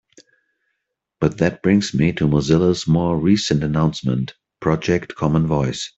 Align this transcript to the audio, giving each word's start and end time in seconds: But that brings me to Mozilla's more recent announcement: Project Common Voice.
But 1.19 1.37
that 1.37 1.61
brings 1.61 1.93
me 1.93 2.11
to 2.13 2.27
Mozilla's 2.27 2.87
more 2.87 3.19
recent 3.19 3.63
announcement: 3.63 4.33
Project 4.59 5.13
Common 5.13 5.45
Voice. 5.45 5.89